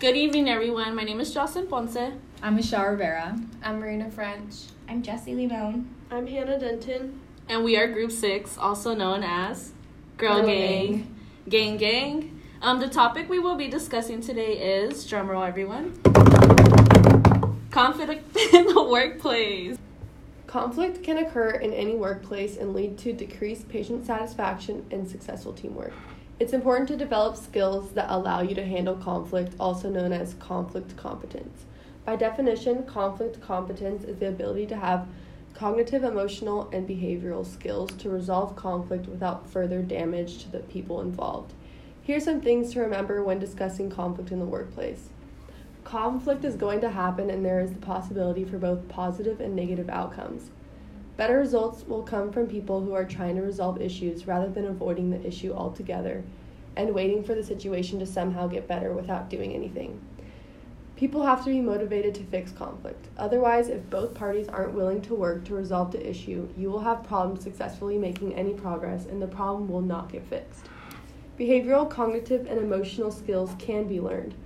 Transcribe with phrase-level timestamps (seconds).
[0.00, 0.94] Good evening, everyone.
[0.94, 2.12] My name is Jocelyn Ponce.
[2.40, 3.36] I'm Michelle Rivera.
[3.64, 4.54] I'm Marina French.
[4.88, 5.92] I'm Jessie Limon.
[6.08, 7.20] I'm Hannah Denton.
[7.48, 9.72] And we are Group 6, also known as
[10.16, 11.16] Girl, Girl Gang.
[11.48, 12.20] Gang Gang.
[12.20, 12.40] gang.
[12.62, 16.00] Um, the topic we will be discussing today is, drumroll everyone,
[17.72, 19.76] conflict in the workplace.
[20.46, 25.92] Conflict can occur in any workplace and lead to decreased patient satisfaction and successful teamwork.
[26.40, 30.96] It's important to develop skills that allow you to handle conflict, also known as conflict
[30.96, 31.64] competence.
[32.04, 35.08] By definition, conflict competence is the ability to have
[35.54, 41.54] cognitive, emotional, and behavioral skills to resolve conflict without further damage to the people involved.
[42.02, 45.08] Here are some things to remember when discussing conflict in the workplace.
[45.82, 49.90] Conflict is going to happen, and there is the possibility for both positive and negative
[49.90, 50.50] outcomes.
[51.18, 55.10] Better results will come from people who are trying to resolve issues rather than avoiding
[55.10, 56.22] the issue altogether
[56.76, 60.00] and waiting for the situation to somehow get better without doing anything.
[60.94, 63.08] People have to be motivated to fix conflict.
[63.18, 67.02] Otherwise, if both parties aren't willing to work to resolve the issue, you will have
[67.02, 70.66] problems successfully making any progress and the problem will not get fixed.
[71.36, 74.36] Behavioral, cognitive, and emotional skills can be learned.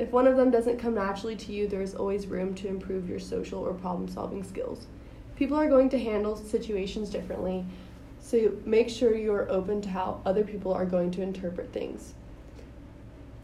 [0.00, 3.08] If one of them doesn't come naturally to you, there is always room to improve
[3.08, 4.88] your social or problem solving skills.
[5.36, 7.64] People are going to handle situations differently,
[8.20, 12.14] so make sure you are open to how other people are going to interpret things.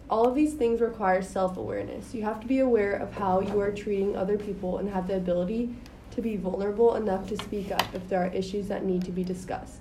[0.08, 2.14] All of these things require self awareness.
[2.14, 5.16] You have to be aware of how you are treating other people and have the
[5.16, 5.74] ability
[6.12, 9.24] to be vulnerable enough to speak up if there are issues that need to be
[9.24, 9.80] discussed.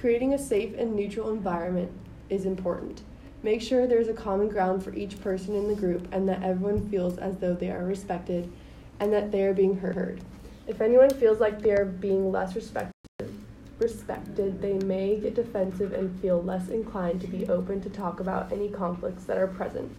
[0.00, 1.90] Creating a safe and neutral environment
[2.28, 3.02] is important.
[3.42, 6.88] Make sure there's a common ground for each person in the group and that everyone
[6.88, 8.50] feels as though they are respected
[9.00, 10.20] and that they are being heard.
[10.66, 12.92] If anyone feels like they are being less respected,
[13.78, 18.52] respected, they may get defensive and feel less inclined to be open to talk about
[18.52, 19.94] any conflicts that are present.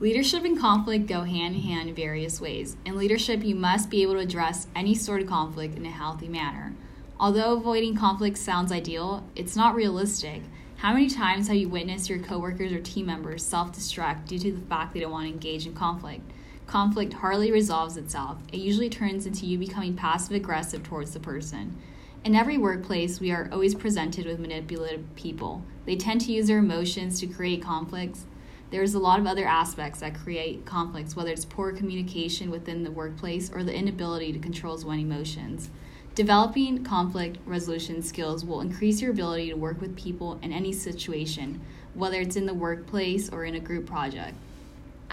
[0.00, 2.76] Leadership and conflict go hand in hand in various ways.
[2.84, 6.28] In leadership, you must be able to address any sort of conflict in a healthy
[6.28, 6.74] manner.
[7.18, 10.42] Although avoiding conflict sounds ideal, it's not realistic.
[10.76, 14.52] How many times have you witnessed your coworkers or team members self destruct due to
[14.52, 16.30] the fact they don't want to engage in conflict?
[16.66, 18.38] Conflict hardly resolves itself.
[18.52, 21.76] It usually turns into you becoming passive aggressive towards the person.
[22.24, 25.62] In every workplace, we are always presented with manipulative people.
[25.84, 28.24] They tend to use their emotions to create conflicts.
[28.70, 32.90] There's a lot of other aspects that create conflicts, whether it's poor communication within the
[32.90, 35.68] workplace or the inability to control one's emotions.
[36.14, 41.60] Developing conflict resolution skills will increase your ability to work with people in any situation,
[41.92, 44.34] whether it's in the workplace or in a group project.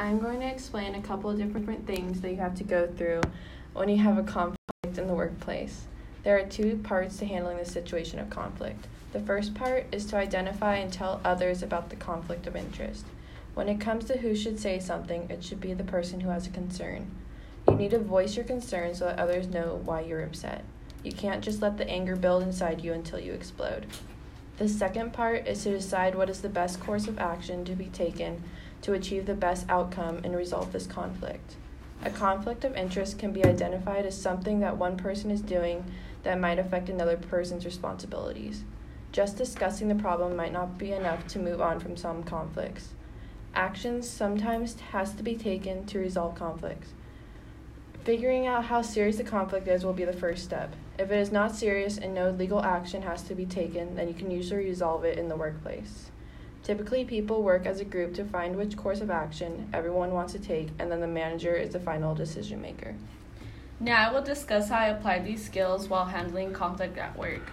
[0.01, 3.22] I'm going to explain a couple of different things that you have to go through
[3.73, 5.84] when you have a conflict in the workplace.
[6.23, 8.88] There are two parts to handling the situation of conflict.
[9.13, 13.06] The first part is to identify and tell others about the conflict of interest.
[13.53, 16.47] When it comes to who should say something, it should be the person who has
[16.47, 17.11] a concern.
[17.67, 20.63] You need to voice your concern so that others know why you're upset.
[21.03, 23.85] You can't just let the anger build inside you until you explode.
[24.57, 27.85] The second part is to decide what is the best course of action to be
[27.85, 28.44] taken
[28.81, 31.56] to achieve the best outcome and resolve this conflict.
[32.03, 35.86] A conflict of interest can be identified as something that one person is doing
[36.24, 38.64] that might affect another person's responsibilities.
[39.12, 42.90] Just discussing the problem might not be enough to move on from some conflicts.
[43.53, 46.94] Actions sometimes has to be taken to resolve conflicts.
[48.03, 50.74] Figuring out how serious the conflict is will be the first step.
[50.97, 54.14] If it is not serious and no legal action has to be taken, then you
[54.14, 56.10] can usually resolve it in the workplace.
[56.72, 60.40] Typically, people work as a group to find which course of action everyone wants to
[60.40, 62.96] take, and then the manager is the final decision maker.
[63.82, 67.52] Now, I will discuss how I applied these skills while handling conflict at work.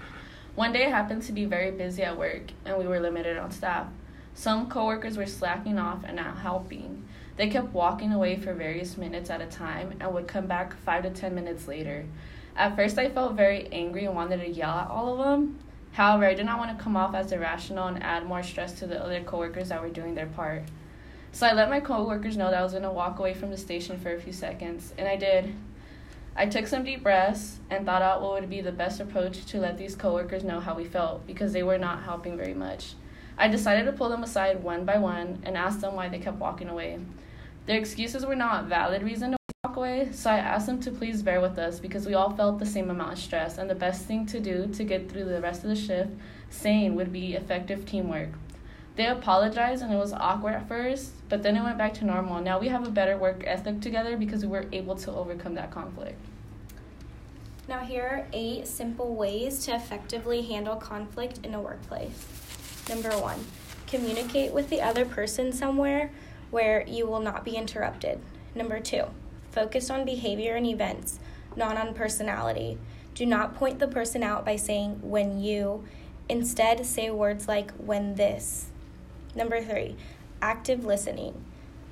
[0.55, 3.51] One day I happened to be very busy at work, and we were limited on
[3.51, 3.89] staff.
[4.35, 7.03] Some coworkers were slacking off and not helping.
[7.37, 11.03] They kept walking away for various minutes at a time and would come back five
[11.03, 12.07] to ten minutes later.
[12.57, 15.59] At first, I felt very angry and wanted to yell at all of them,
[15.93, 18.87] However, I did not want to come off as irrational and add more stress to
[18.87, 20.63] the other coworkers that were doing their part.
[21.33, 23.57] So I let my coworkers know that I was going to walk away from the
[23.57, 25.55] station for a few seconds, and I did.
[26.37, 29.59] I took some deep breaths and thought out what would be the best approach to
[29.59, 32.95] let these coworkers know how we felt because they were not helping very much.
[33.37, 36.39] I decided to pull them aside one by one and ask them why they kept
[36.39, 36.99] walking away.
[37.67, 39.38] Their excuses were not valid reason
[40.13, 42.91] so I asked them to please bear with us because we all felt the same
[42.91, 45.71] amount of stress, and the best thing to do to get through the rest of
[45.71, 46.11] the shift
[46.51, 48.31] sane would be effective teamwork.
[48.97, 52.43] They apologized and it was awkward at first, but then it went back to normal.
[52.43, 55.71] Now we have a better work ethic together because we were able to overcome that
[55.71, 56.19] conflict.
[57.69, 62.27] Now, here are eight simple ways to effectively handle conflict in a workplace.
[62.89, 63.45] Number one,
[63.87, 66.11] communicate with the other person somewhere
[66.51, 68.21] where you will not be interrupted.
[68.55, 69.05] Number two,
[69.51, 71.19] focus on behavior and events,
[71.57, 72.79] not on personality.
[73.15, 75.85] Do not point the person out by saying when you.
[76.29, 78.67] Instead, say words like when this.
[79.35, 79.97] Number three,
[80.41, 81.45] active listening.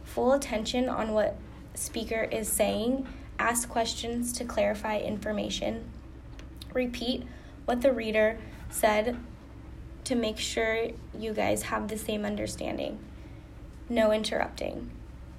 [0.04, 1.36] Full attention on what
[1.74, 3.06] speaker is saying.
[3.38, 5.84] Ask questions to clarify information.
[6.72, 7.24] Repeat
[7.64, 8.38] what the reader
[8.70, 9.16] said
[10.04, 10.88] to make sure
[11.18, 12.98] you guys have the same understanding.
[13.88, 14.90] No interrupting.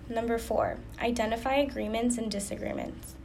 [0.10, 3.16] Number four, identify agreements and disagreements.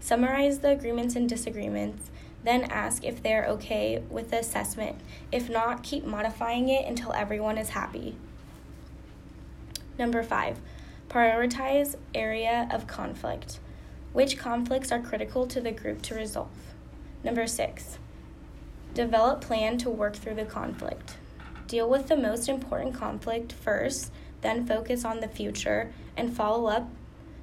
[0.00, 2.10] Summarize the agreements and disagreements,
[2.42, 4.96] then ask if they're okay with the assessment.
[5.30, 8.16] If not, keep modifying it until everyone is happy.
[9.98, 10.58] Number five,
[11.10, 13.60] prioritize area of conflict.
[14.14, 16.48] Which conflicts are critical to the group to resolve?
[17.22, 17.98] Number six,
[18.94, 21.16] develop plan to work through the conflict.
[21.66, 24.10] Deal with the most important conflict first,
[24.42, 26.88] then focus on the future and follow up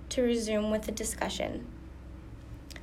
[0.09, 1.65] to resume with the discussion.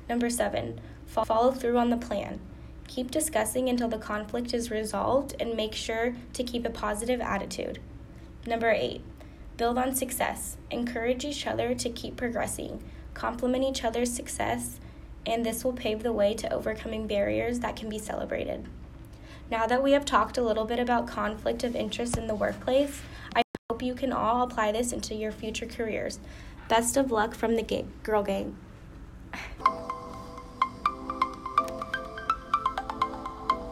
[0.07, 2.39] Number seven, follow through on the plan.
[2.87, 7.79] Keep discussing until the conflict is resolved and make sure to keep a positive attitude.
[8.45, 9.01] Number eight,
[9.57, 10.57] build on success.
[10.69, 12.83] Encourage each other to keep progressing.
[13.15, 14.79] Compliment each other's success,
[15.25, 18.67] and this will pave the way to overcoming barriers that can be celebrated.
[19.49, 23.01] Now that we have talked a little bit about conflict of interest in the workplace,
[23.35, 23.41] I
[23.75, 26.17] hope you can all apply this into your future careers.
[26.69, 28.55] Best of luck from the Girl Gang.